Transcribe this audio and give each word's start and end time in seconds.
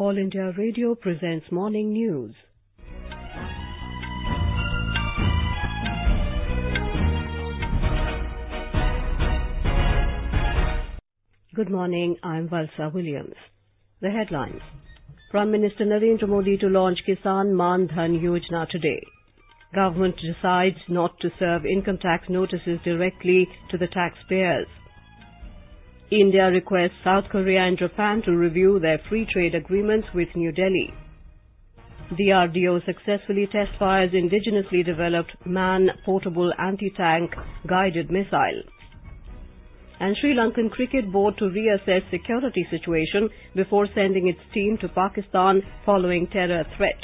All 0.00 0.16
India 0.16 0.52
Radio 0.56 0.94
presents 0.94 1.50
morning 1.50 1.92
news. 1.92 2.32
Good 11.52 11.68
morning, 11.68 12.16
I'm 12.22 12.48
Valsa 12.48 12.94
Williams. 12.94 13.34
The 14.00 14.10
headlines. 14.10 14.60
Prime 15.32 15.50
Minister 15.50 15.84
Narendra 15.84 16.28
Modi 16.28 16.56
to 16.58 16.68
launch 16.68 16.98
Kisan 17.04 17.52
Maan 17.54 17.88
Dhan 17.88 18.22
Yojana 18.22 18.68
today. 18.68 19.02
Government 19.74 20.14
decides 20.24 20.78
not 20.88 21.18
to 21.22 21.30
serve 21.40 21.66
income 21.66 21.98
tax 22.00 22.28
notices 22.28 22.78
directly 22.84 23.48
to 23.72 23.76
the 23.76 23.88
taxpayers. 23.88 24.68
India 26.10 26.46
requests 26.50 27.04
South 27.04 27.24
Korea 27.30 27.60
and 27.66 27.76
Japan 27.76 28.22
to 28.24 28.32
review 28.32 28.78
their 28.80 28.98
free 29.10 29.26
trade 29.30 29.54
agreements 29.54 30.08
with 30.14 30.28
New 30.34 30.50
Delhi. 30.52 30.94
DRDO 32.12 32.82
successfully 32.86 33.46
test 33.52 33.72
fires 33.78 34.12
indigenously 34.12 34.86
developed 34.86 35.32
man-portable 35.44 36.50
anti-tank 36.58 37.34
guided 37.66 38.10
missile. 38.10 38.62
And 40.00 40.16
Sri 40.18 40.34
Lankan 40.34 40.70
Cricket 40.70 41.12
Board 41.12 41.36
to 41.38 41.44
reassess 41.44 42.10
security 42.10 42.66
situation 42.70 43.28
before 43.54 43.86
sending 43.94 44.28
its 44.28 44.40
team 44.54 44.78
to 44.80 44.88
Pakistan 44.88 45.60
following 45.84 46.26
terror 46.28 46.64
threat. 46.78 46.96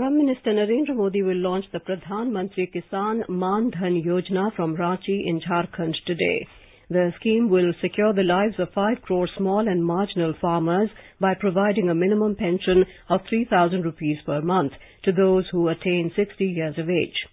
Prime 0.00 0.16
Minister 0.16 0.52
Narendra 0.54 0.96
Modi 0.96 1.20
will 1.20 1.36
launch 1.36 1.66
the 1.74 1.78
Pradhan 1.78 2.30
Mantri 2.30 2.66
Kisan 2.72 3.28
Maan 3.28 3.70
Dhan 3.70 4.02
Yojana 4.02 4.50
from 4.56 4.74
Ranchi 4.74 5.26
in 5.26 5.42
Jharkhand 5.42 5.94
today. 6.06 6.46
The 6.88 7.12
scheme 7.20 7.50
will 7.50 7.74
secure 7.82 8.14
the 8.14 8.22
lives 8.22 8.54
of 8.58 8.72
5 8.74 9.02
crore 9.02 9.28
small 9.36 9.68
and 9.68 9.84
marginal 9.84 10.32
farmers 10.40 10.88
by 11.20 11.34
providing 11.34 11.90
a 11.90 11.94
minimum 11.94 12.34
pension 12.34 12.86
of 13.10 13.20
3,000 13.28 13.82
rupees 13.82 14.16
per 14.24 14.40
month 14.40 14.72
to 15.04 15.12
those 15.12 15.44
who 15.52 15.68
attain 15.68 16.10
60 16.16 16.46
years 16.46 16.78
of 16.78 16.88
age. 16.88 17.26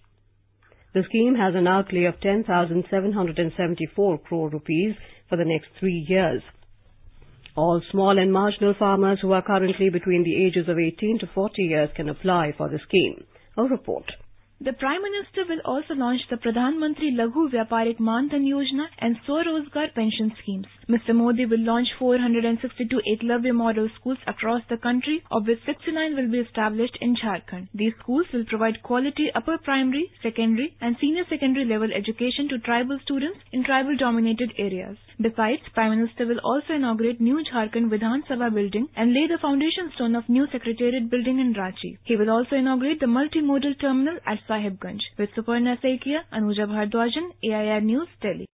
The 0.94 1.04
scheme 1.08 1.36
has 1.36 1.56
an 1.56 1.68
outlay 1.68 2.04
of 2.04 2.20
10,774 2.20 4.18
crore 4.18 4.50
rupees 4.50 4.94
for 5.30 5.38
the 5.38 5.46
next 5.46 5.70
three 5.80 6.06
years. 6.10 6.42
All 7.58 7.82
small 7.90 8.20
and 8.20 8.32
marginal 8.32 8.76
farmers 8.78 9.18
who 9.20 9.32
are 9.32 9.42
currently 9.42 9.90
between 9.90 10.24
the 10.24 10.46
ages 10.46 10.70
of 10.70 10.78
18 10.78 11.18
to 11.22 11.28
40 11.34 11.64
years 11.64 11.90
can 11.96 12.08
apply 12.08 12.54
for 12.56 12.70
the 12.70 12.78
scheme. 12.88 13.24
A 13.58 13.64
report. 13.64 14.04
The 14.60 14.74
Prime 14.74 15.04
Minister 15.04 15.46
will 15.48 15.60
also 15.66 15.94
launch 15.94 16.22
the 16.32 16.36
Pradhan 16.36 16.78
Mantri 16.82 17.14
Laghu 17.14 17.48
Vyaparik 17.52 18.00
Maan 18.00 18.28
Dhan 18.28 18.44
Yojana 18.44 18.88
and 18.98 19.16
Swarozgar 19.28 19.94
pension 19.94 20.34
schemes. 20.42 20.66
Mr. 20.90 21.14
Modi 21.14 21.46
will 21.46 21.64
launch 21.64 21.90
462 22.00 23.02
Eklavya 23.12 23.54
model 23.54 23.88
schools 24.00 24.18
across 24.26 24.64
the 24.68 24.78
country, 24.78 25.22
of 25.30 25.46
which 25.46 25.60
69 25.66 26.16
will 26.16 26.32
be 26.32 26.40
established 26.40 26.98
in 27.02 27.16
Jharkhand. 27.16 27.68
These 27.76 27.94
schools 28.00 28.26
will 28.34 28.46
provide 28.46 28.82
quality 28.82 29.30
upper 29.36 29.60
primary, 29.60 30.10
secondary 30.24 30.76
and 30.82 30.98
senior 31.00 31.26
secondary 31.30 31.66
level 31.66 31.94
education 31.94 32.50
to 32.50 32.58
tribal 32.58 32.98
students 33.04 33.38
in 33.52 33.64
tribal 33.64 33.96
dominated 33.96 34.54
areas. 34.58 34.98
Besides, 35.22 35.62
Prime 35.76 36.00
Minister 36.00 36.26
will 36.26 36.40
also 36.44 36.74
inaugurate 36.74 37.22
new 37.22 37.44
Jharkhand 37.52 37.90
Vidhan 37.90 38.26
Sabha 38.28 38.52
building 38.52 38.88
and 38.96 39.14
lay 39.14 39.28
the 39.28 39.38
foundation 39.40 39.92
stone 39.94 40.16
of 40.16 40.28
new 40.30 40.48
Secretariat 40.52 41.12
building 41.12 41.40
in 41.40 41.54
Ranchi. 41.54 41.98
He 42.06 42.16
will 42.16 42.32
also 42.32 42.56
inaugurate 42.56 43.00
the 43.00 43.08
multimodal 43.08 43.80
terminal 43.80 44.18
at 44.26 44.47
With 44.50 45.30
Suparna 45.36 45.76
Saikia, 45.82 46.22
Anuja 46.32 47.32
AIR 47.44 47.82
News, 47.82 48.08
Delhi. 48.22 48.48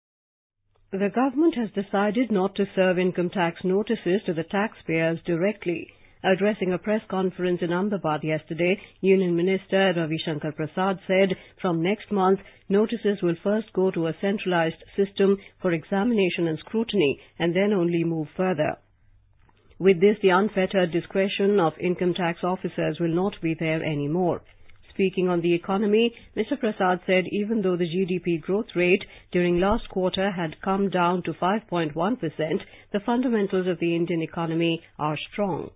The 0.91 1.11
government 1.13 1.53
has 1.55 1.69
decided 1.71 2.31
not 2.31 2.55
to 2.55 2.65
serve 2.75 2.97
income 2.97 3.29
tax 3.29 3.63
notices 3.63 4.23
to 4.25 4.33
the 4.33 4.43
taxpayers 4.43 5.19
directly. 5.23 5.87
Addressing 6.23 6.73
a 6.73 6.79
press 6.79 7.01
conference 7.09 7.61
in 7.61 7.71
Ahmedabad 7.71 8.23
yesterday, 8.23 8.79
Union 9.01 9.35
Minister 9.35 9.93
Ravi 9.95 10.17
Shankar 10.25 10.53
Prasad 10.53 10.99
said 11.05 11.35
from 11.61 11.83
next 11.83 12.11
month, 12.11 12.39
notices 12.69 13.21
will 13.21 13.35
first 13.43 13.71
go 13.73 13.91
to 13.91 14.07
a 14.07 14.15
centralized 14.19 14.83
system 14.95 15.37
for 15.61 15.73
examination 15.73 16.47
and 16.47 16.57
scrutiny 16.57 17.19
and 17.37 17.55
then 17.55 17.71
only 17.71 18.03
move 18.03 18.29
further. 18.35 18.77
With 19.77 20.01
this, 20.01 20.17
the 20.23 20.29
unfettered 20.29 20.91
discretion 20.91 21.59
of 21.59 21.73
income 21.79 22.15
tax 22.15 22.39
officers 22.43 22.97
will 22.99 23.13
not 23.13 23.33
be 23.43 23.53
there 23.53 23.83
anymore. 23.83 24.41
Speaking 24.93 25.27
on 25.27 25.41
the 25.41 25.55
economy, 25.55 26.13
Mr. 26.37 26.59
Prasad 26.59 27.01
said 27.07 27.25
even 27.31 27.63
though 27.63 27.75
the 27.75 27.89
GDP 27.89 28.39
growth 28.39 28.75
rate 28.75 29.03
during 29.31 29.59
last 29.59 29.89
quarter 29.89 30.29
had 30.31 30.61
come 30.61 30.89
down 30.89 31.23
to 31.23 31.33
5.1%, 31.33 31.93
the 32.91 32.99
fundamentals 32.99 33.67
of 33.67 33.79
the 33.79 33.95
Indian 33.95 34.21
economy 34.21 34.83
are 34.99 35.17
strong. 35.31 35.71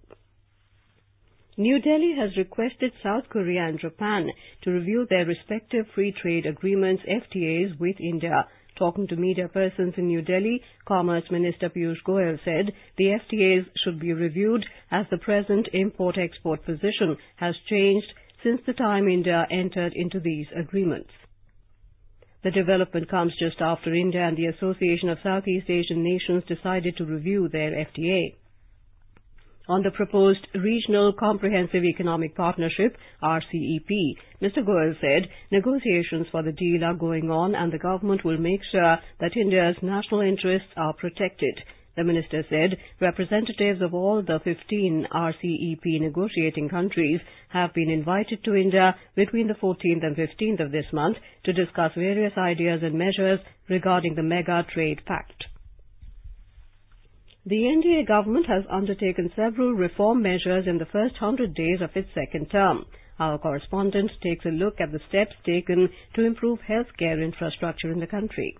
New 1.60 1.82
Delhi 1.82 2.14
has 2.16 2.38
requested 2.38 2.92
South 3.02 3.24
Korea 3.30 3.66
and 3.66 3.80
Japan 3.80 4.30
to 4.62 4.70
review 4.70 5.08
their 5.10 5.26
respective 5.26 5.88
free 5.96 6.12
trade 6.12 6.46
agreements 6.46 7.02
FTAs 7.10 7.80
with 7.80 8.00
India. 8.00 8.48
Talking 8.78 9.08
to 9.08 9.16
media 9.16 9.48
persons 9.48 9.96
in 9.98 10.06
New 10.06 10.22
Delhi, 10.22 10.62
Commerce 10.88 11.24
Minister 11.32 11.72
Piyush 11.72 12.04
Goyal 12.06 12.38
said 12.46 12.72
the 12.96 13.18
FTAs 13.20 13.66
should 13.84 14.00
be 14.00 14.14
reviewed 14.14 14.64
as 14.92 15.08
the 15.10 15.18
present 15.18 15.68
import-export 15.74 16.64
position 16.64 17.18
has 17.38 17.56
changed 17.68 18.14
since 18.44 18.62
the 18.66 18.74
time 18.74 19.08
India 19.08 19.46
entered 19.52 19.94
into 19.96 20.20
these 20.20 20.48
agreements. 20.56 21.10
The 22.44 22.52
development 22.52 23.10
comes 23.10 23.34
just 23.40 23.60
after 23.60 23.94
India 23.94 24.22
and 24.22 24.38
the 24.38 24.46
Association 24.46 25.10
of 25.10 25.18
Southeast 25.24 25.70
Asian 25.70 26.04
Nations 26.04 26.44
decided 26.48 26.96
to 26.98 27.06
review 27.06 27.50
their 27.50 27.72
FTA. 27.72 28.36
On 29.70 29.84
the 29.84 29.92
proposed 29.92 30.48
Regional 30.56 31.12
Comprehensive 31.12 31.84
Economic 31.84 32.36
Partnership, 32.36 32.96
RCEP, 33.22 34.16
Mr. 34.42 34.60
Goyal 34.66 34.94
said 35.02 35.30
negotiations 35.52 36.28
for 36.32 36.42
the 36.42 36.54
deal 36.54 36.86
are 36.86 36.94
going 36.94 37.30
on 37.30 37.54
and 37.54 37.74
the 37.74 37.78
government 37.78 38.24
will 38.24 38.38
make 38.38 38.62
sure 38.72 38.98
that 39.20 39.36
India's 39.36 39.76
national 39.82 40.22
interests 40.22 40.70
are 40.78 40.94
protected. 40.94 41.60
The 41.98 42.04
minister 42.04 42.46
said 42.48 42.78
representatives 43.02 43.82
of 43.82 43.96
all 43.96 44.22
the 44.22 44.40
15 44.44 45.08
RCEP 45.12 46.00
negotiating 46.00 46.70
countries 46.70 47.20
have 47.50 47.74
been 47.74 47.90
invited 47.90 48.44
to 48.44 48.54
India 48.54 48.96
between 49.16 49.48
the 49.48 49.56
14th 49.56 50.06
and 50.06 50.16
15th 50.16 50.60
of 50.64 50.72
this 50.72 50.86
month 50.94 51.18
to 51.46 51.54
discuss 51.54 51.92
various 51.96 52.38
ideas 52.38 52.84
and 52.84 52.94
measures 52.94 53.40
regarding 53.68 54.14
the 54.14 54.22
Mega 54.22 54.64
Trade 54.72 55.02
Pact. 55.08 55.46
The 57.48 57.64
NDA 57.64 58.06
government 58.08 58.46
has 58.46 58.64
undertaken 58.70 59.32
several 59.36 59.74
reform 59.74 60.22
measures 60.22 60.68
in 60.68 60.78
the 60.78 60.86
first 60.86 61.16
hundred 61.18 61.56
days 61.56 61.82
of 61.82 61.98
its 61.98 62.14
second 62.14 62.52
term. 62.52 62.86
Our 63.18 63.40
correspondent 63.40 64.12
takes 64.22 64.46
a 64.46 64.50
look 64.50 64.80
at 64.80 64.92
the 64.92 65.02
steps 65.10 65.34
taken 65.44 65.90
to 66.14 66.24
improve 66.24 66.60
healthcare 66.70 67.24
infrastructure 67.24 67.92
in 67.92 68.00
the 68.00 68.06
country. 68.06 68.56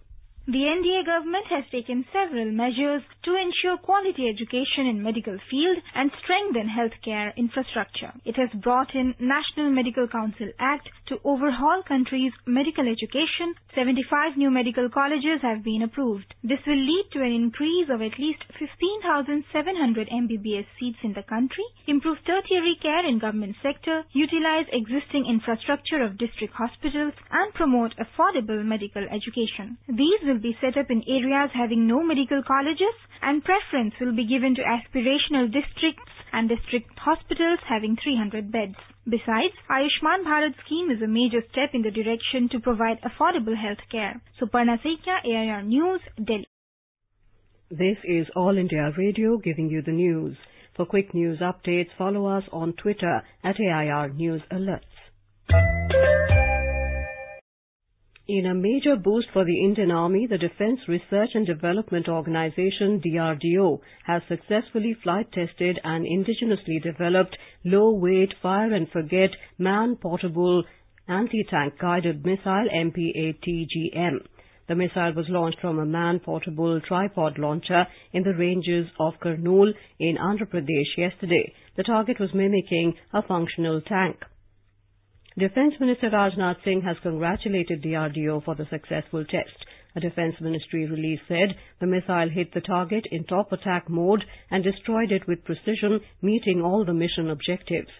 The 0.48 0.64
NDA 0.64 1.06
government 1.06 1.44
has 1.48 1.66
taken 1.74 2.06
several 2.14 2.50
measures 2.56 3.04
to 3.28 3.36
ensure 3.36 3.76
quality 3.84 4.30
education 4.32 4.88
in 4.88 5.04
medical 5.04 5.36
field 5.52 5.78
and 5.94 6.10
strengthen 6.24 6.72
healthcare 6.72 7.36
infrastructure. 7.36 8.14
It 8.24 8.38
has 8.38 8.48
brought 8.64 8.96
in 8.96 9.14
National 9.20 9.72
Medical 9.76 10.08
Council 10.08 10.48
Act 10.58 10.88
to 11.12 11.20
overhaul 11.26 11.84
country's 11.86 12.32
medical 12.46 12.88
education. 12.88 13.56
75 13.76 14.38
new 14.38 14.50
medical 14.50 14.88
colleges 14.90 15.44
have 15.44 15.66
been 15.66 15.82
approved. 15.84 16.34
This 16.44 16.64
will 16.66 16.80
lead 16.80 17.06
to 17.12 17.20
an 17.28 17.34
increase 17.36 17.90
of 17.92 18.02
at 18.02 18.16
least 18.18 18.40
15,700 18.58 20.08
MBBS 20.08 20.66
seats 20.80 21.04
in 21.04 21.12
the 21.12 21.28
country, 21.28 21.68
improve 21.88 22.24
tertiary 22.26 22.80
care 22.82 23.06
in 23.06 23.20
government 23.20 23.58
sector, 23.62 24.04
utilize 24.14 24.72
existing 24.72 25.28
infrastructure 25.28 26.02
of 26.02 26.18
district 26.18 26.54
hospitals 26.56 27.12
and 27.36 27.54
promote 27.54 27.92
affordable 28.00 28.64
medical 28.64 29.04
education. 29.12 29.76
These 29.92 30.24
will 30.24 30.37
will 30.38 30.44
be 30.44 30.58
set 30.62 30.78
up 30.78 30.92
in 30.92 31.02
areas 31.08 31.50
having 31.54 31.88
no 31.88 32.04
medical 32.04 32.44
colleges 32.46 32.94
and 33.24 33.44
preference 33.44 33.94
will 34.00 34.16
be 34.16 34.28
given 34.28 34.54
to 34.54 34.62
aspirational 34.62 35.48
districts 35.50 36.14
and 36.32 36.48
district 36.48 36.88
hospitals 37.00 37.60
having 37.68 37.98
300 38.04 38.52
beds. 38.52 38.76
Besides, 39.06 39.56
Ayushman 39.72 40.26
Bharat 40.26 40.54
scheme 40.64 40.92
is 40.92 41.02
a 41.02 41.08
major 41.08 41.42
step 41.52 41.72
in 41.74 41.82
the 41.82 41.90
direction 41.90 42.50
to 42.52 42.60
provide 42.60 43.02
affordable 43.02 43.58
health 43.58 43.82
care. 43.90 44.22
Suparna 44.40 44.78
Saikia, 44.84 45.26
AIR 45.26 45.64
News, 45.64 46.02
Delhi. 46.24 46.46
This 47.72 47.98
is 48.04 48.28
All 48.36 48.58
India 48.58 48.92
Radio 48.96 49.38
giving 49.38 49.70
you 49.70 49.82
the 49.82 49.92
news. 49.92 50.38
For 50.76 50.86
quick 50.86 51.16
news 51.16 51.40
updates, 51.40 51.90
follow 51.98 52.28
us 52.28 52.44
on 52.52 52.74
Twitter 52.74 53.24
at 53.44 53.56
AIR 53.60 54.10
News 54.10 54.44
Alerts. 54.52 56.37
In 58.30 58.46
a 58.46 58.54
major 58.54 58.98
boost 58.98 59.30
for 59.32 59.46
the 59.46 59.64
Indian 59.64 59.90
Army, 59.90 60.28
the 60.28 60.38
Defence 60.38 60.82
Research 60.86 61.30
and 61.34 61.48
Development 61.48 62.10
Organization 62.10 63.00
DRDO 63.00 63.80
has 64.04 64.22
successfully 64.28 64.94
flight 65.02 65.32
tested 65.32 65.80
an 65.86 66.04
indigenously 66.04 66.84
developed 66.84 67.38
low-weight 67.64 68.34
fire 68.42 68.74
and 68.74 68.90
forget 68.90 69.30
man-portable 69.58 70.66
anti-tank 71.08 71.76
guided 71.80 72.26
missile 72.26 72.68
MPATGM. 72.76 74.20
The 74.68 74.76
missile 74.76 75.14
was 75.14 75.30
launched 75.30 75.62
from 75.62 75.80
a 75.80 75.86
man-portable 75.86 76.82
tripod 76.82 77.40
launcher 77.40 77.88
in 78.12 78.24
the 78.24 78.36
ranges 78.36 78.88
of 79.00 79.14
Kurnool 79.22 79.72
in 80.00 80.18
Andhra 80.18 80.48
Pradesh 80.48 80.98
yesterday. 80.98 81.54
The 81.78 81.84
target 81.84 82.20
was 82.20 82.34
mimicking 82.34 82.96
a 83.14 83.22
functional 83.22 83.80
tank. 83.80 84.18
Defense 85.40 85.76
Minister 85.80 86.10
Rajnath 86.10 86.64
Singh 86.64 86.82
has 86.82 86.98
congratulated 87.04 87.84
the 87.84 87.90
DRDO 87.90 88.44
for 88.44 88.56
the 88.56 88.66
successful 88.72 89.24
test. 89.24 89.56
A 89.96 90.00
Defense 90.00 90.34
Ministry 90.42 90.88
release 90.88 91.20
said 91.28 91.56
the 91.80 91.86
missile 91.86 92.28
hit 92.28 92.56
the 92.56 92.62
target 92.62 93.06
in 93.12 93.24
top 93.24 93.52
attack 93.52 93.88
mode 93.88 94.24
and 94.50 94.64
destroyed 94.64 95.12
it 95.12 95.28
with 95.28 95.46
precision, 95.46 96.00
meeting 96.24 96.64
all 96.64 96.84
the 96.84 96.94
mission 96.94 97.30
objectives. 97.30 97.92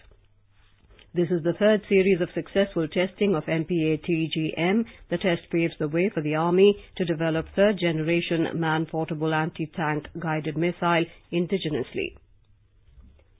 This 1.14 1.30
is 1.30 1.44
the 1.44 1.52
third 1.52 1.82
series 1.88 2.20
of 2.20 2.28
successful 2.34 2.88
testing 2.88 3.36
of 3.36 3.44
MPATGM. 3.44 4.84
The 5.08 5.18
test 5.18 5.42
paves 5.52 5.74
the 5.78 5.86
way 5.86 6.10
for 6.12 6.22
the 6.22 6.34
Army 6.34 6.76
to 6.96 7.04
develop 7.04 7.46
third-generation 7.54 8.48
man-portable 8.54 9.32
anti-tank 9.32 10.08
guided 10.18 10.56
missile 10.56 11.04
indigenously. 11.32 12.16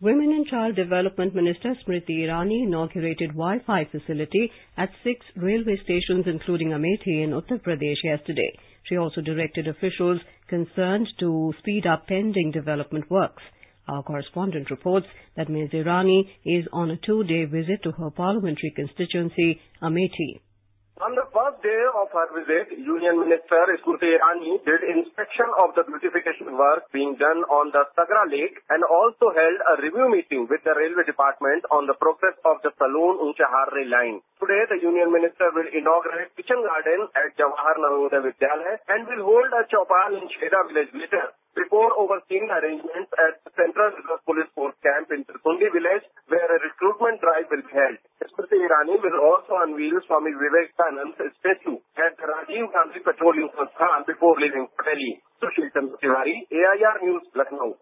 Women 0.00 0.30
and 0.30 0.46
Child 0.46 0.76
Development 0.76 1.34
Minister 1.34 1.74
Smriti 1.84 2.20
Irani 2.20 2.62
inaugurated 2.62 3.30
Wi-Fi 3.30 3.86
facility 3.86 4.48
at 4.76 4.90
six 5.02 5.26
railway 5.34 5.76
stations 5.82 6.24
including 6.28 6.68
Amethi 6.68 7.24
in 7.24 7.30
Uttar 7.30 7.60
Pradesh 7.60 8.04
yesterday. 8.04 8.56
She 8.84 8.96
also 8.96 9.20
directed 9.20 9.66
officials 9.66 10.20
concerned 10.46 11.08
to 11.18 11.52
speed 11.58 11.84
up 11.84 12.06
pending 12.06 12.52
development 12.52 13.10
works. 13.10 13.42
Our 13.88 14.04
correspondent 14.04 14.70
reports 14.70 15.08
that 15.36 15.48
Ms. 15.48 15.70
Irani 15.70 16.28
is 16.46 16.64
on 16.72 16.92
a 16.92 16.96
two-day 17.04 17.46
visit 17.46 17.82
to 17.82 17.90
her 17.90 18.10
parliamentary 18.10 18.72
constituency, 18.76 19.60
Amethi. 19.82 20.38
On 20.98 21.14
the 21.14 21.30
first 21.30 21.62
day 21.62 21.82
of 21.94 22.10
her 22.10 22.26
visit, 22.34 22.74
Union 22.74 23.22
Minister 23.22 23.70
Smriti 23.86 24.18
Irani 24.18 24.58
did 24.66 24.82
inspection 24.82 25.46
of 25.62 25.70
the 25.78 25.86
beautification 25.86 26.58
work 26.58 26.90
being 26.90 27.14
done 27.22 27.46
on 27.46 27.70
the 27.70 27.86
Sagra 27.94 28.26
Lake 28.26 28.58
and 28.66 28.82
also 28.82 29.30
held 29.30 29.58
a 29.70 29.74
review 29.78 30.10
meeting 30.10 30.50
with 30.50 30.58
the 30.66 30.74
Railway 30.74 31.06
Department 31.06 31.62
on 31.70 31.86
the 31.86 31.94
progress 32.02 32.34
of 32.42 32.58
the 32.66 32.74
Salon 32.82 33.14
Unchahar 33.22 33.70
rail 33.78 33.90
line. 33.94 34.18
Today, 34.42 34.66
the 34.74 34.82
Union 34.82 35.14
Minister 35.14 35.54
will 35.54 35.70
inaugurate 35.70 36.34
kitchen 36.34 36.66
garden 36.66 37.06
at 37.14 37.30
Jawahar 37.38 37.78
Navodaya 37.78 38.26
Vidyalaya 38.26 38.82
and 38.90 39.06
will 39.06 39.22
hold 39.22 39.54
a 39.54 39.62
chopal 39.70 40.18
in 40.18 40.26
Sheda 40.34 40.66
village 40.66 40.90
later 40.98 41.30
before 41.54 41.94
overseeing 41.94 42.50
arrangements 42.50 43.14
at 43.22 43.38
the 43.46 43.54
Central 43.54 43.94
Reserve 43.94 44.26
Police 44.26 44.50
Force 44.50 44.74
camp 44.82 45.14
in 45.14 45.22
Trikundi 45.30 45.70
village 45.70 46.10
where 46.26 46.50
a 46.50 46.58
recruitment 46.58 47.22
drive 47.22 47.46
will 47.54 47.62
be 47.62 47.70
held. 47.70 48.02
Smriti 48.38 48.54
Irani 48.54 48.94
will 49.02 49.18
also 49.18 49.58
unveil 49.66 49.98
Swami 50.06 50.30
Vivekananda's 50.30 51.34
statue 51.42 51.74
at 51.98 52.14
Rajiv 52.22 52.70
Gandhi 52.70 53.00
Petroleum 53.02 53.50
Sansthan 53.50 54.06
before 54.06 54.38
leaving 54.38 54.68
Delhi. 54.78 55.18
Sushil 55.42 55.66
Chandra 55.74 55.98
Tiwari, 55.98 56.46
AIR 56.46 57.02
News, 57.02 57.22
Lucknow. 57.34 57.74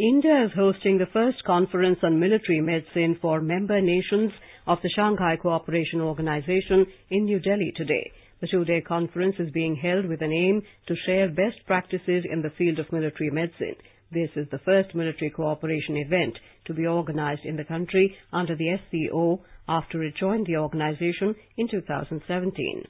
India 0.00 0.46
is 0.46 0.52
hosting 0.56 0.96
the 0.96 1.12
first 1.12 1.44
conference 1.44 1.98
on 2.02 2.18
military 2.18 2.62
medicine 2.62 3.18
for 3.20 3.42
member 3.42 3.82
nations 3.82 4.32
of 4.66 4.78
the 4.82 4.88
Shanghai 4.96 5.36
Cooperation 5.36 6.00
Organization 6.00 6.86
in 7.10 7.26
New 7.26 7.38
Delhi 7.38 7.74
today. 7.76 8.10
The 8.40 8.48
two-day 8.50 8.80
conference 8.80 9.34
is 9.38 9.50
being 9.50 9.76
held 9.76 10.06
with 10.06 10.22
an 10.22 10.32
aim 10.32 10.62
to 10.86 10.94
share 11.04 11.28
best 11.28 11.60
practices 11.66 12.24
in 12.32 12.40
the 12.40 12.54
field 12.56 12.78
of 12.78 12.90
military 12.90 13.28
medicine. 13.30 13.76
This 14.10 14.30
is 14.36 14.48
the 14.50 14.58
first 14.60 14.94
military 14.94 15.30
cooperation 15.30 15.96
event 15.96 16.38
to 16.64 16.74
be 16.74 16.86
organized 16.86 17.44
in 17.44 17.56
the 17.56 17.64
country 17.64 18.16
under 18.32 18.56
the 18.56 18.78
SCO 18.88 19.44
after 19.68 20.02
it 20.02 20.16
joined 20.16 20.46
the 20.46 20.56
organization 20.56 21.34
in 21.58 21.68
2017. 21.68 22.84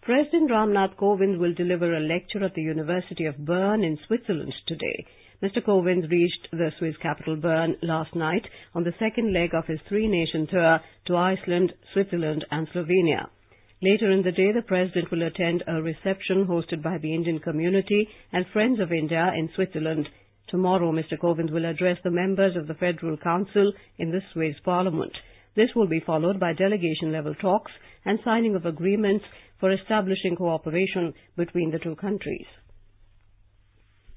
President 0.00 0.50
Ramnath 0.50 0.96
Kovind 0.96 1.38
will 1.38 1.52
deliver 1.52 1.94
a 1.94 2.00
lecture 2.00 2.42
at 2.42 2.54
the 2.54 2.62
University 2.62 3.26
of 3.26 3.44
Bern 3.44 3.84
in 3.84 3.98
Switzerland 4.06 4.54
today. 4.66 5.04
Mr. 5.42 5.62
Kovind 5.62 6.10
reached 6.10 6.48
the 6.50 6.72
Swiss 6.78 6.96
capital 7.02 7.36
Bern 7.36 7.76
last 7.82 8.14
night 8.16 8.46
on 8.74 8.84
the 8.84 8.94
second 8.98 9.34
leg 9.34 9.54
of 9.54 9.66
his 9.66 9.80
three-nation 9.88 10.46
tour 10.46 10.80
to 11.06 11.16
Iceland, 11.16 11.74
Switzerland 11.92 12.46
and 12.50 12.66
Slovenia. 12.70 13.28
Later 13.80 14.10
in 14.10 14.22
the 14.22 14.32
day, 14.32 14.50
the 14.50 14.62
President 14.62 15.08
will 15.12 15.22
attend 15.22 15.62
a 15.68 15.80
reception 15.80 16.46
hosted 16.46 16.82
by 16.82 16.98
the 16.98 17.14
Indian 17.14 17.38
community 17.38 18.08
and 18.32 18.44
Friends 18.52 18.80
of 18.80 18.90
India 18.90 19.32
in 19.36 19.48
Switzerland. 19.54 20.08
Tomorrow, 20.48 20.90
Mr. 20.90 21.16
Kovind 21.16 21.52
will 21.52 21.64
address 21.64 21.96
the 22.02 22.10
members 22.10 22.56
of 22.56 22.66
the 22.66 22.74
Federal 22.74 23.16
Council 23.18 23.72
in 23.98 24.10
the 24.10 24.20
Swiss 24.32 24.56
Parliament. 24.64 25.12
This 25.54 25.70
will 25.76 25.86
be 25.86 26.00
followed 26.00 26.40
by 26.40 26.54
delegation-level 26.54 27.36
talks 27.36 27.70
and 28.04 28.18
signing 28.24 28.56
of 28.56 28.66
agreements 28.66 29.24
for 29.60 29.70
establishing 29.70 30.34
cooperation 30.34 31.14
between 31.36 31.70
the 31.70 31.78
two 31.78 31.94
countries. 31.94 32.46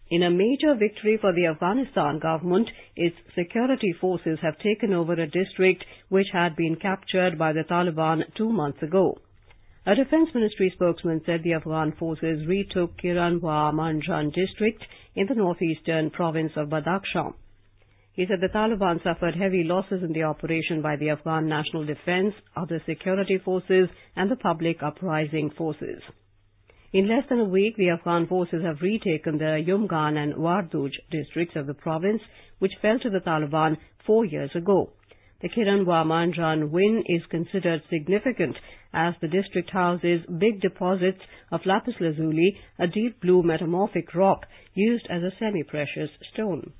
In 0.10 0.24
a 0.24 0.32
major 0.32 0.74
victory 0.74 1.18
for 1.22 1.34
the 1.34 1.46
Afghanistan 1.46 2.18
government, 2.18 2.68
its 2.96 3.16
security 3.36 3.94
forces 4.02 4.40
have 4.42 4.58
taken 4.58 4.92
over 4.92 5.14
a 5.14 5.28
district 5.28 5.86
which 6.10 6.28
had 6.34 6.56
been 6.56 6.78
captured 6.78 7.38
by 7.38 7.54
the 7.54 7.64
Taliban 7.64 8.24
two 8.36 8.52
months 8.52 8.82
ago. 8.82 9.20
A 9.84 9.96
Defense 9.96 10.30
Ministry 10.36 10.70
spokesman 10.76 11.24
said 11.26 11.42
the 11.42 11.54
Afghan 11.54 11.94
forces 11.94 12.46
retook 12.46 12.98
Kiranwa 12.98 13.74
Manjan 13.74 14.32
district 14.32 14.84
in 15.16 15.26
the 15.26 15.34
northeastern 15.34 16.12
province 16.12 16.52
of 16.56 16.70
Badakhshan. 16.70 17.34
He 18.14 18.28
said 18.28 18.42
the 18.42 18.50
Taliban 18.50 19.02
suffered 19.02 19.34
heavy 19.34 19.64
losses 19.64 20.04
in 20.04 20.14
the 20.14 20.22
operation 20.22 20.84
by 20.84 20.98
the 20.98 21.10
Afghan 21.10 21.48
National 21.48 21.84
Defense, 21.84 22.36
other 22.56 22.80
security 22.86 23.40
forces 23.40 23.90
and 24.16 24.30
the 24.30 24.36
public 24.36 24.84
uprising 24.84 25.50
forces. 25.50 26.04
In 26.94 27.08
less 27.08 27.28
than 27.28 27.40
a 27.40 27.46
week, 27.46 27.76
the 27.76 27.90
Afghan 27.90 28.28
forces 28.28 28.62
have 28.64 28.84
retaken 28.84 29.40
the 29.40 29.64
Yumgan 29.68 30.16
and 30.16 30.36
Warduj 30.36 30.92
districts 31.10 31.56
of 31.56 31.66
the 31.66 31.74
province, 31.74 32.22
which 32.60 32.78
fell 32.84 33.00
to 33.00 33.10
the 33.10 33.22
Taliban 33.22 33.78
four 34.06 34.26
years 34.26 34.52
ago. 34.54 34.92
The 35.42 35.50
Kiranwa 35.50 36.06
Manjan 36.06 36.70
win 36.70 37.04
is 37.08 37.22
considered 37.32 37.82
significant 37.90 38.58
as 38.94 39.16
the 39.22 39.28
district 39.28 39.72
houses 39.72 40.22
big 40.38 40.62
deposits 40.62 41.22
of 41.52 41.66
lapis 41.66 41.96
lazuli, 42.00 42.58
a 42.78 42.86
deep 42.86 43.20
blue 43.22 43.42
metamorphic 43.42 44.14
rock 44.14 44.46
used 44.76 45.08
as 45.10 45.24
a 45.24 45.32
semi-precious 45.40 46.12
stone. 46.32 46.74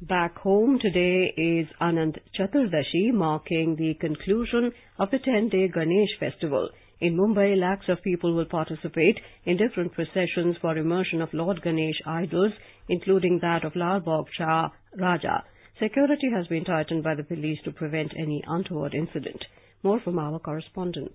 Back 0.00 0.36
home 0.38 0.78
today 0.78 1.32
is 1.36 1.66
Anant 1.80 2.18
Chaturdashi, 2.38 3.12
marking 3.12 3.76
the 3.76 3.94
conclusion 3.94 4.72
of 4.98 5.10
the 5.10 5.18
10-day 5.18 5.68
Ganesh 5.68 6.18
festival. 6.18 6.70
In 7.00 7.16
Mumbai, 7.16 7.58
lakhs 7.58 7.88
of 7.88 8.02
people 8.02 8.34
will 8.34 8.46
participate 8.46 9.18
in 9.44 9.58
different 9.58 9.92
processions 9.92 10.56
for 10.62 10.76
immersion 10.76 11.20
of 11.20 11.34
Lord 11.34 11.60
Ganesh 11.62 12.00
idols, 12.06 12.52
including 12.88 13.40
that 13.40 13.64
of 13.64 13.76
Lal 13.76 14.00
Bagh 14.00 14.26
Shah 14.38 14.68
Raja. 14.98 15.44
Security 15.80 16.30
has 16.34 16.46
been 16.46 16.64
tightened 16.64 17.04
by 17.04 17.14
the 17.14 17.22
police 17.22 17.58
to 17.64 17.70
prevent 17.70 18.12
any 18.16 18.42
untoward 18.46 18.94
incident. 18.94 19.44
More 19.82 20.00
from 20.00 20.18
our 20.18 20.38
correspondent. 20.38 21.12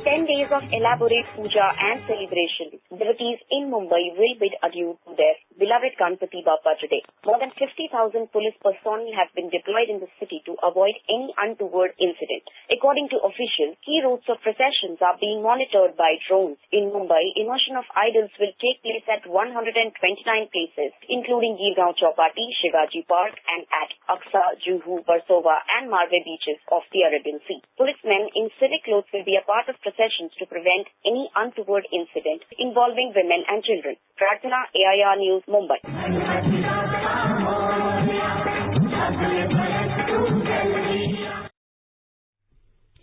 10 0.00 0.24
days 0.24 0.48
of 0.48 0.64
elaborate 0.72 1.28
puja 1.36 1.68
and 1.76 2.00
celebration, 2.08 2.80
devotees 2.88 3.36
in 3.52 3.68
Mumbai 3.68 4.16
will 4.16 4.34
bid 4.40 4.56
adieu 4.64 4.96
to 5.04 5.12
their 5.20 5.36
beloved 5.60 5.92
Ganpati 6.00 6.40
Bappa 6.40 6.80
today. 6.80 7.04
More 7.28 7.36
than 7.36 7.52
50,000 7.60 7.92
police 8.32 8.56
personnel 8.64 9.12
have 9.12 9.28
been 9.36 9.52
deployed 9.52 9.92
in 9.92 10.00
the 10.00 10.08
city 10.16 10.40
to 10.48 10.56
avoid 10.64 10.96
any 11.12 11.36
untoward 11.36 11.92
incident. 12.00 12.48
According 12.72 13.12
to 13.12 13.20
officials, 13.20 13.76
key 13.84 14.00
routes 14.00 14.24
of 14.32 14.40
processions 14.40 14.96
are 15.04 15.20
being 15.20 15.44
monitored 15.44 15.92
by 16.00 16.16
drones. 16.24 16.56
In 16.72 16.88
Mumbai, 16.88 17.36
immersion 17.36 17.76
of 17.76 17.84
idols 17.92 18.32
will 18.40 18.56
take 18.64 18.80
place 18.80 19.04
at 19.12 19.28
129 19.28 19.92
places, 19.92 20.96
including 21.12 21.60
Girgaon 21.60 21.92
Chowpatty, 22.00 22.48
Shivaji 22.64 23.04
Park, 23.04 23.36
and 23.44 23.68
at 23.68 23.92
Aksa, 24.08 24.56
Juhu, 24.64 25.04
Versova, 25.04 25.60
and 25.76 25.92
Marve 25.92 26.16
beaches 26.24 26.58
of 26.72 26.80
the 26.96 27.04
Arabian 27.04 27.44
Sea. 27.44 27.60
Policemen 27.76 28.32
in 28.32 28.48
civic 28.56 28.88
clothes 28.88 29.06
will 29.12 29.28
be 29.28 29.36
a 29.36 29.44
part 29.44 29.68
of 29.68 29.76
processions 29.82 30.32
to 30.38 30.46
prevent 30.46 30.86
any 31.04 31.28
untoward 31.36 31.84
incident 31.92 32.42
involving 32.58 33.12
women 33.14 33.44
and 33.50 33.62
children. 33.62 33.96
Prarthana, 34.16 34.70
AIR 34.72 35.16
News, 35.18 35.42
Mumbai. 35.50 35.82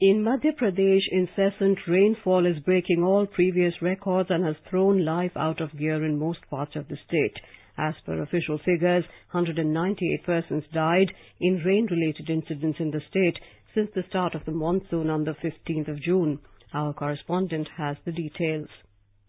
In 0.01 0.23
Madhya 0.23 0.55
Pradesh, 0.55 1.03
incessant 1.11 1.77
rainfall 1.85 2.45
is 2.45 2.57
breaking 2.63 3.03
all 3.03 3.25
previous 3.25 3.73
records 3.81 4.29
and 4.31 4.45
has 4.45 4.55
thrown 4.69 5.03
life 5.03 5.35
out 5.35 5.59
of 5.59 5.77
gear 5.77 6.05
in 6.05 6.17
most 6.17 6.39
parts 6.49 6.77
of 6.77 6.87
the 6.87 6.95
state. 7.05 7.35
As 7.77 7.95
per 8.05 8.21
official 8.21 8.57
figures, 8.59 9.03
198 9.31 10.23
persons 10.25 10.63
died 10.73 11.11
in 11.41 11.61
rain-related 11.65 12.29
incidents 12.29 12.79
in 12.79 12.91
the 12.91 13.01
state 13.09 13.37
since 13.75 13.89
the 13.93 14.03
start 14.07 14.35
of 14.35 14.45
the 14.45 14.53
monsoon 14.53 15.09
on 15.09 15.25
the 15.25 15.35
15th 15.43 15.89
of 15.89 16.01
June. 16.01 16.39
Our 16.73 16.93
correspondent 16.93 17.67
has 17.77 17.97
the 18.05 18.11
details. 18.11 18.69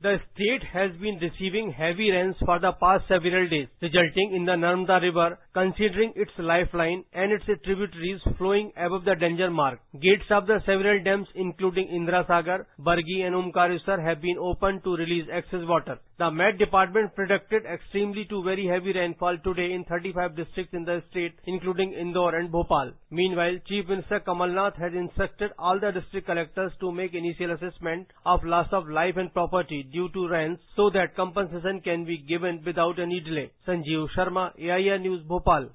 The 0.03 0.19
state 0.33 0.63
has 0.73 0.93
been 0.97 1.19
receiving 1.21 1.73
heavy 1.73 2.11
rains 2.11 2.35
for 2.47 2.59
the 2.59 2.73
past 2.81 3.07
several 3.07 3.47
days, 3.51 3.69
resulting 3.83 4.33
in 4.35 4.47
the 4.47 4.53
Narmada 4.53 5.03
River 5.03 5.39
considering 5.53 6.15
its 6.17 6.31
lifeline 6.39 7.05
and 7.13 7.31
its 7.31 7.45
tributaries 7.45 8.23
flowing 8.39 8.73
above 8.79 9.05
the 9.05 9.15
danger 9.15 9.51
mark. 9.51 9.79
Gates 10.01 10.31
of 10.31 10.47
the 10.47 10.63
several 10.65 11.03
dams 11.05 11.29
including 11.35 11.89
Indira 11.89 12.27
Sagar, 12.27 12.67
Bargi 12.81 13.27
and 13.27 13.35
Omkareshwar 13.35 14.03
have 14.03 14.23
been 14.23 14.39
opened 14.39 14.83
to 14.85 14.97
release 14.97 15.27
excess 15.31 15.69
water. 15.69 15.99
The 16.19 16.31
Met 16.31 16.57
Department 16.57 17.15
predicted 17.15 17.67
extremely 17.67 18.25
to 18.31 18.43
very 18.43 18.67
heavy 18.67 18.93
rainfall 18.95 19.37
today 19.45 19.73
in 19.75 19.85
35 19.85 20.35
districts 20.37 20.73
in 20.73 20.85
the 20.85 21.03
state 21.11 21.35
including 21.47 21.93
Indore 21.93 22.37
and 22.37 22.51
Bhopal. 22.51 22.93
Meanwhile, 23.11 23.59
Chief 23.67 23.87
Minister 23.87 24.21
Kamal 24.21 24.49
Nath 24.49 24.77
has 24.77 24.93
instructed 24.95 25.51
all 25.59 25.79
the 25.79 25.93
district 25.93 26.27
collectors 26.27 26.73
to 26.81 26.91
make 26.91 27.13
initial 27.13 27.53
assessment 27.53 28.07
of 28.25 28.45
loss 28.45 28.69
of 28.73 28.89
life 28.89 29.17
and 29.17 29.33
property 29.33 29.87
due 29.93 30.09
to 30.11 30.29
rains 30.29 30.59
so 30.77 30.91
that 30.91 31.17
compensation 31.17 31.81
can 31.81 32.05
be 32.05 32.19
given 32.19 32.63
without 32.65 32.99
any 32.99 33.21
delay. 33.21 33.51
Sanjeev 33.67 34.09
Sharma, 34.17 34.53
AIR 34.59 34.99
News, 34.99 35.23
Bhopal. 35.27 35.71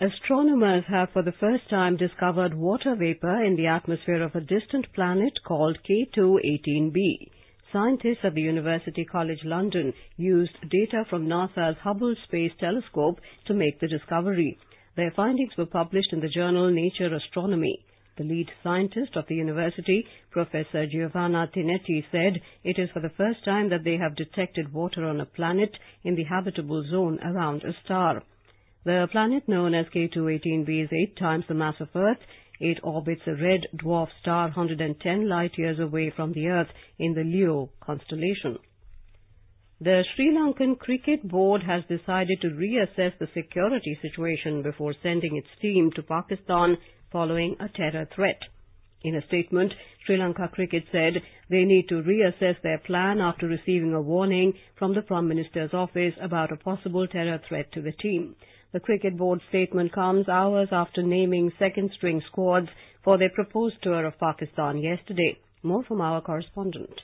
Astronomers 0.00 0.84
have 0.88 1.10
for 1.12 1.22
the 1.22 1.38
first 1.38 1.68
time 1.70 1.96
discovered 1.96 2.54
water 2.54 2.96
vapor 2.96 3.44
in 3.44 3.54
the 3.56 3.66
atmosphere 3.66 4.22
of 4.22 4.34
a 4.34 4.40
distant 4.40 4.92
planet 4.94 5.32
called 5.46 5.78
K2-18b. 5.88 7.30
Scientists 7.72 8.24
at 8.24 8.34
the 8.34 8.40
University 8.40 9.04
College 9.04 9.44
London 9.44 9.92
used 10.16 10.56
data 10.68 11.04
from 11.08 11.26
NASA's 11.26 11.78
Hubble 11.78 12.14
Space 12.24 12.52
Telescope 12.58 13.20
to 13.46 13.54
make 13.54 13.80
the 13.80 13.88
discovery. 13.88 14.58
Their 14.96 15.12
findings 15.12 15.56
were 15.56 15.66
published 15.66 16.12
in 16.12 16.20
the 16.20 16.28
journal 16.28 16.70
Nature 16.70 17.14
Astronomy. 17.14 17.84
The 18.18 18.24
lead 18.24 18.50
scientist 18.62 19.16
of 19.16 19.26
the 19.26 19.36
university, 19.36 20.06
Professor 20.30 20.86
Giovanna 20.86 21.48
Tinetti, 21.54 22.04
said 22.12 22.42
it 22.62 22.78
is 22.78 22.90
for 22.90 23.00
the 23.00 23.08
first 23.16 23.42
time 23.42 23.70
that 23.70 23.84
they 23.84 23.96
have 23.96 24.16
detected 24.16 24.72
water 24.72 25.06
on 25.06 25.18
a 25.20 25.24
planet 25.24 25.78
in 26.04 26.14
the 26.14 26.24
habitable 26.24 26.84
zone 26.90 27.18
around 27.22 27.64
a 27.64 27.72
star. 27.84 28.22
The 28.84 29.08
planet 29.10 29.48
known 29.48 29.74
as 29.74 29.86
K2-18b 29.86 30.84
is 30.84 30.92
eight 30.92 31.16
times 31.16 31.46
the 31.48 31.54
mass 31.54 31.80
of 31.80 31.88
Earth. 31.94 32.18
It 32.60 32.80
orbits 32.82 33.22
a 33.26 33.34
red 33.34 33.66
dwarf 33.76 34.08
star 34.20 34.48
110 34.48 35.26
light 35.26 35.56
years 35.56 35.78
away 35.78 36.10
from 36.10 36.32
the 36.32 36.48
Earth 36.48 36.70
in 36.98 37.14
the 37.14 37.24
Leo 37.24 37.70
constellation. 37.80 38.58
The 39.80 40.04
Sri 40.14 40.30
Lankan 40.30 40.78
Cricket 40.78 41.26
Board 41.26 41.62
has 41.62 41.82
decided 41.88 42.40
to 42.42 42.50
reassess 42.50 43.18
the 43.18 43.28
security 43.34 43.98
situation 44.02 44.62
before 44.62 44.94
sending 45.02 45.36
its 45.36 45.48
team 45.60 45.90
to 45.96 46.02
Pakistan 46.02 46.76
following 47.12 47.54
a 47.60 47.68
terror 47.68 48.08
threat. 48.14 48.40
In 49.04 49.14
a 49.14 49.26
statement, 49.26 49.72
Sri 50.04 50.16
Lanka 50.16 50.48
Cricket 50.48 50.84
said 50.90 51.22
they 51.50 51.64
need 51.64 51.88
to 51.88 52.02
reassess 52.02 52.60
their 52.62 52.78
plan 52.78 53.20
after 53.20 53.46
receiving 53.46 53.92
a 53.92 54.00
warning 54.00 54.54
from 54.78 54.94
the 54.94 55.02
Prime 55.02 55.28
Minister's 55.28 55.74
office 55.74 56.14
about 56.20 56.52
a 56.52 56.56
possible 56.56 57.06
terror 57.06 57.40
threat 57.48 57.70
to 57.72 57.82
the 57.82 57.92
team. 57.92 58.34
The 58.72 58.80
Cricket 58.80 59.18
Board 59.18 59.40
statement 59.48 59.92
comes 59.92 60.28
hours 60.28 60.68
after 60.72 61.02
naming 61.02 61.52
second-string 61.58 62.22
squads 62.28 62.68
for 63.04 63.18
their 63.18 63.30
proposed 63.30 63.82
tour 63.82 64.06
of 64.06 64.18
Pakistan 64.18 64.78
yesterday. 64.78 65.38
More 65.62 65.84
from 65.84 66.00
our 66.00 66.20
correspondent. 66.20 67.00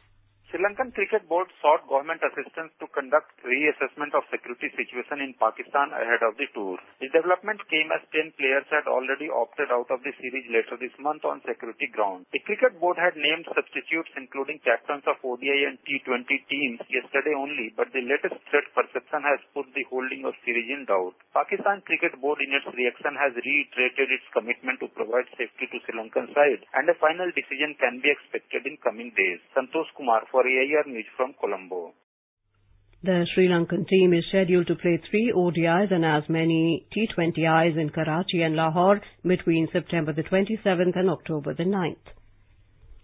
Sri 0.48 0.64
Lankan 0.64 0.88
Cricket 0.96 1.28
Board 1.28 1.52
sought 1.60 1.84
government 1.92 2.24
assistance 2.24 2.72
to 2.80 2.88
conduct 2.96 3.36
reassessment 3.44 4.16
of 4.16 4.24
security 4.32 4.72
situation 4.72 5.20
in 5.20 5.36
Pakistan 5.36 5.92
ahead 5.92 6.24
of 6.24 6.40
the 6.40 6.48
tour. 6.56 6.80
The 7.04 7.12
development 7.12 7.60
came 7.68 7.92
as 7.92 8.00
10 8.16 8.32
players 8.40 8.64
had 8.72 8.88
already 8.88 9.28
opted 9.28 9.68
out 9.68 9.92
of 9.92 10.00
the 10.00 10.12
series 10.16 10.48
later 10.48 10.80
this 10.80 10.96
month 11.04 11.28
on 11.28 11.44
security 11.44 11.92
grounds. 11.92 12.24
The 12.32 12.40
Cricket 12.48 12.80
Board 12.80 12.96
had 12.96 13.20
named 13.20 13.44
substitutes 13.52 14.08
including 14.16 14.64
captains 14.64 15.04
of 15.04 15.20
ODI 15.20 15.68
and 15.68 15.76
T20 15.84 16.24
teams 16.24 16.80
yesterday 16.88 17.36
only, 17.36 17.68
but 17.76 17.92
the 17.92 18.08
latest 18.08 18.40
threat 18.48 18.64
perception 18.72 19.20
has 19.28 19.44
put 19.52 19.68
the 19.76 19.84
holding 19.92 20.24
of 20.24 20.32
series 20.48 20.72
in 20.72 20.88
doubt. 20.88 21.12
Pakistan 21.36 21.84
Cricket 21.84 22.16
Board 22.24 22.40
in 22.40 22.56
its 22.56 22.72
reaction 22.72 23.12
has 23.20 23.36
reiterated 23.36 24.08
its 24.16 24.24
commitment 24.32 24.80
to 24.80 24.88
provide 24.96 25.28
safety 25.36 25.68
to 25.68 25.76
Sri 25.84 25.92
Lankan 25.92 26.32
side 26.32 26.64
and 26.72 26.88
a 26.88 26.96
final 26.96 27.28
decision 27.36 27.76
can 27.76 28.00
be 28.00 28.08
expected 28.08 28.64
in 28.64 28.80
coming 28.80 29.12
days. 29.12 29.44
Santosh 29.52 29.92
Kumar 29.92 30.24
for 30.32 30.37
From 31.16 31.34
Colombo. 31.40 31.94
The 33.02 33.26
Sri 33.34 33.48
Lankan 33.48 33.88
team 33.88 34.12
is 34.12 34.24
scheduled 34.28 34.68
to 34.68 34.76
play 34.76 35.00
three 35.10 35.32
ODIs 35.34 35.92
and 35.92 36.04
as 36.04 36.28
many 36.28 36.86
T20Is 36.96 37.76
in 37.76 37.90
Karachi 37.90 38.42
and 38.42 38.54
Lahore 38.54 39.00
between 39.26 39.66
September 39.72 40.12
the 40.12 40.22
27th 40.22 40.96
and 40.96 41.10
October 41.10 41.54
the 41.54 41.64
9th. 41.64 41.96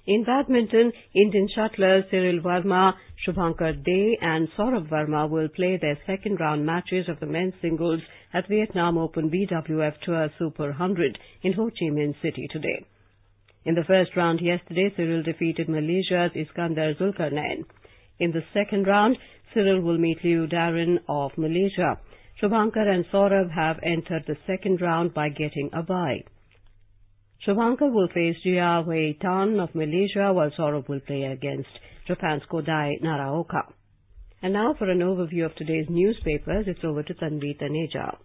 In 0.07 0.23
badminton, 0.23 0.93
Indian 1.15 1.49
shuttlers 1.57 2.05
Siril 2.13 2.41
Verma, 2.41 2.95
Shubhankar 3.27 3.83
De 3.85 4.17
and 4.21 4.49
Saurabh 4.57 4.89
Verma 4.89 5.29
will 5.29 5.49
play 5.49 5.77
their 5.77 5.99
second 6.07 6.39
round 6.39 6.65
matches 6.65 7.09
of 7.09 7.19
the 7.19 7.27
men's 7.27 7.55
singles 7.61 8.01
at 8.33 8.47
Vietnam 8.49 8.97
Open 8.97 9.29
BWF 9.29 9.99
Tour 10.03 10.31
Super 10.39 10.69
100 10.69 11.19
in 11.43 11.53
Ho 11.55 11.69
Chi 11.69 11.87
Minh 11.91 12.15
City 12.23 12.47
today. 12.53 12.85
In 13.65 13.75
the 13.75 13.85
first 13.85 14.15
round 14.15 14.41
yesterday, 14.43 14.93
Siril 14.97 15.25
defeated 15.25 15.71
Malaysia's 15.71 16.33
Iskandar 16.33 16.99
Zulkarnain. 16.99 17.65
In 18.19 18.31
the 18.31 18.43
second 18.53 18.87
round, 18.87 19.17
Siril 19.55 19.83
will 19.83 19.97
meet 19.97 20.23
Liew 20.23 20.53
Daren 20.53 20.99
of 21.09 21.33
Malaysia. 21.39 21.99
Shubhankar 22.43 22.87
and 22.87 23.07
Saurabh 23.07 23.51
have 23.51 23.79
entered 23.83 24.25
the 24.27 24.37
second 24.47 24.83
round 24.83 25.15
by 25.15 25.31
getting 25.31 25.71
a 25.73 25.83
bye. 25.83 26.25
Shubhankar 27.47 27.91
will 27.91 28.09
face 28.09 28.37
Jia 28.45 28.87
Wei 28.87 29.17
Tan 29.21 29.59
of 29.59 29.75
Malaysia, 29.75 30.33
while 30.35 30.51
Saurabh 30.51 30.89
will 30.89 31.01
play 31.01 31.23
against 31.23 31.69
Japan's 32.07 32.43
Kodai 32.53 33.01
Naraoka. 33.03 33.63
And 34.43 34.53
now 34.53 34.75
for 34.79 34.91
an 34.91 34.99
overview 34.99 35.47
of 35.47 35.55
today's 35.57 35.87
newspapers, 35.89 36.67
it's 36.69 36.85
over 36.85 37.03
to 37.03 37.15
Tanvi 37.15 37.59
Taneja. 37.59 38.19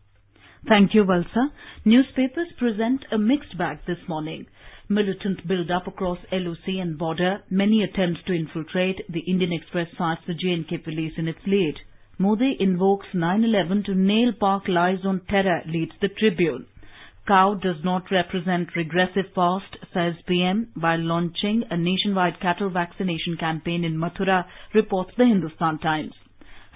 Thank 0.67 0.93
you, 0.93 1.05
Valsa. 1.05 1.47
Newspapers 1.85 2.47
present 2.57 3.05
a 3.13 3.17
mixed 3.17 3.57
bag 3.57 3.77
this 3.87 4.03
morning 4.09 4.45
militant 4.89 5.47
build-up 5.47 5.87
across 5.87 6.17
LOC 6.31 6.67
and 6.81 6.97
border, 6.97 7.43
many 7.49 7.83
attempts 7.83 8.21
to 8.25 8.33
infiltrate, 8.33 8.97
the 9.07 9.21
Indian 9.21 9.53
Express 9.53 9.87
cites 9.97 10.21
the 10.27 10.33
J&K 10.33 10.79
police 10.79 11.13
in 11.17 11.27
its 11.27 11.39
lead. 11.45 11.75
Modi 12.17 12.57
invokes 12.59 13.07
9-11 13.13 13.85
to 13.85 13.95
nail 13.95 14.31
Pak 14.33 14.67
lies 14.67 15.05
on 15.05 15.21
terror, 15.29 15.61
leads 15.67 15.93
the 16.01 16.09
Tribune. 16.09 16.65
Cow 17.27 17.53
does 17.53 17.77
not 17.83 18.09
represent 18.11 18.75
regressive 18.75 19.33
past, 19.35 19.77
says 19.93 20.15
PM, 20.27 20.69
while 20.73 20.99
launching 20.99 21.63
a 21.69 21.77
nationwide 21.77 22.39
cattle 22.41 22.71
vaccination 22.71 23.37
campaign 23.39 23.83
in 23.83 23.95
Mathura, 23.95 24.45
reports 24.73 25.11
the 25.15 25.25
Hindustan 25.25 25.77
Times. 25.77 26.13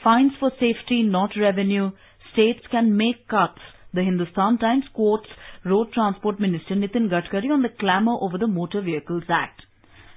Fines 0.04 0.34
for 0.40 0.52
safety, 0.60 1.02
not 1.02 1.32
revenue. 1.36 1.90
States 2.34 2.60
can 2.70 2.96
make 2.96 3.28
cuts. 3.28 3.60
The 3.94 4.04
Hindustan 4.04 4.60
Times 4.60 4.86
quotes 4.94 5.28
Road 5.66 5.94
Transport 5.94 6.40
Minister 6.40 6.76
Nitin 6.76 7.10
Gadkari 7.10 7.50
on 7.52 7.62
the 7.62 7.70
clamour 7.80 8.18
over 8.22 8.38
the 8.38 8.48
Motor 8.48 8.82
Vehicles 8.82 9.24
Act. 9.30 9.62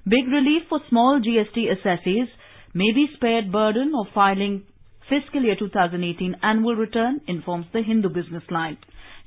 Big 0.08 0.26
relief 0.28 0.62
for 0.68 0.80
small 0.88 1.20
GST 1.20 1.56
assessees 1.74 2.28
may 2.74 2.92
be 2.92 3.06
spared 3.14 3.52
burden 3.52 3.92
of 3.96 4.06
filing 4.14 4.64
fiscal 5.08 5.42
year 5.42 5.54
2018 5.56 6.36
annual 6.42 6.74
return, 6.74 7.20
informs 7.28 7.66
the 7.72 7.82
Hindu 7.82 8.08
business 8.08 8.42
line. 8.50 8.76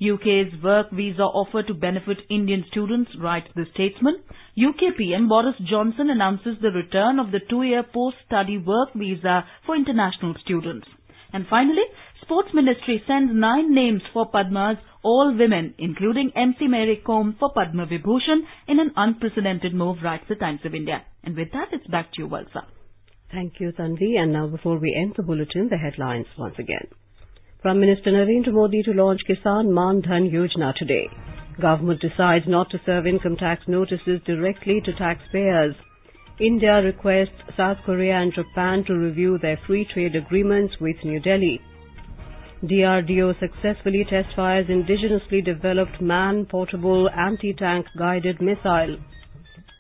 UK's 0.02 0.54
work 0.64 0.92
visa 0.92 1.24
offer 1.24 1.64
to 1.64 1.74
benefit 1.74 2.18
Indian 2.30 2.64
students, 2.72 3.12
writes 3.20 3.48
the 3.56 3.66
statesman. 3.74 4.22
UK 4.58 4.96
PM 4.98 5.28
Boris 5.28 5.56
Johnson 5.70 6.10
announces 6.10 6.56
the 6.62 6.72
return 6.72 7.20
of 7.20 7.32
the 7.32 7.40
two-year 7.50 7.84
post-study 7.94 8.58
work 8.58 8.90
visa 8.96 9.46
for 9.66 9.76
international 9.76 10.36
students. 10.44 10.88
And 11.34 11.46
finally, 11.50 11.84
Sports 12.22 12.50
Ministry 12.54 13.02
sends 13.08 13.32
nine 13.34 13.74
names 13.74 14.02
for 14.14 14.30
Padmas, 14.30 14.78
all 15.04 15.36
women, 15.38 15.74
including 15.78 16.32
MC 16.36 16.68
Mary 16.68 17.02
Kom 17.06 17.36
for 17.40 17.52
Padma 17.54 17.86
Vibhushan 17.88 18.42
in 18.68 18.80
an 18.80 18.92
unprecedented 18.96 19.74
move, 19.74 19.98
writes 20.04 20.26
the 20.28 20.36
Times 20.36 20.60
of 20.66 20.76
India. 20.76 21.04
And 21.24 21.36
with 21.36 21.52
that, 21.54 21.70
it's 21.72 21.88
back 21.88 22.12
to 22.14 22.24
you, 22.24 22.28
Valsa. 22.28 22.66
Thank 23.32 23.60
you, 23.60 23.72
Tanvi. 23.72 24.18
And 24.18 24.34
now 24.34 24.48
before 24.48 24.78
we 24.80 24.96
end 25.00 25.14
the 25.16 25.24
bulletin, 25.24 25.70
the 25.70 25.78
headlines 25.78 26.26
once 26.38 26.56
again. 26.60 26.88
Prime 27.62 27.80
Minister 27.80 28.12
Narendra 28.12 28.54
Modi 28.54 28.82
to 28.84 28.92
launch 28.92 29.22
Kisan 29.30 29.72
Maan 29.72 30.02
Dhan 30.02 30.32
Yojana 30.32 30.74
today. 30.76 31.08
Government 31.62 32.02
decides 32.02 32.46
not 32.48 32.70
to 32.72 32.80
serve 32.86 33.06
income 33.06 33.36
tax 33.36 33.64
notices 33.68 34.22
directly 34.26 34.82
to 34.86 34.94
taxpayers. 34.94 35.76
India 36.40 36.82
requests 36.82 37.56
South 37.58 37.78
Korea 37.86 38.16
and 38.16 38.34
Japan 38.34 38.86
to 38.88 38.94
review 38.94 39.38
their 39.38 39.60
free 39.68 39.86
trade 39.94 40.16
agreements 40.16 40.76
with 40.80 40.96
New 41.04 41.20
Delhi. 41.20 41.60
DRDO 42.64 43.40
successfully 43.40 44.06
test 44.10 44.30
fires 44.36 44.68
indigenously 44.68 45.44
developed 45.46 46.02
man-portable 46.02 47.10
anti-tank 47.10 47.86
guided 47.98 48.42
missile. 48.42 48.98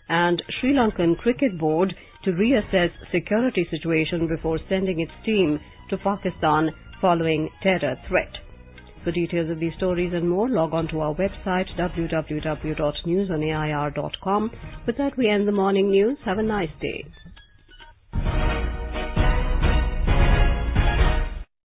And 0.08 0.42
Sri 0.60 0.74
Lankan 0.74 1.18
Cricket 1.18 1.60
Board 1.60 1.94
to 2.24 2.32
reassess 2.32 2.92
security 3.12 3.68
situation 3.70 4.28
before 4.28 4.60
sending 4.70 5.02
its 5.02 5.12
team 5.26 5.60
to 5.90 5.98
Pakistan 5.98 6.70
following 7.02 7.50
terror 7.62 7.98
threat. 8.08 8.32
For 9.04 9.12
details 9.12 9.50
of 9.50 9.60
these 9.60 9.74
stories 9.78 10.14
and 10.14 10.30
more, 10.30 10.48
log 10.50 10.74
on 10.74 10.88
to 10.90 11.00
our 11.02 11.16
website 11.16 11.68
www.newsonair.com. 11.78 14.52
With 14.86 14.98
that, 14.98 15.18
we 15.18 15.30
end 15.30 15.48
the 15.48 15.52
morning 15.54 15.90
news. 15.92 16.18
Have 16.26 16.38
a 16.38 16.44
nice 16.44 16.70
day. 16.82 17.06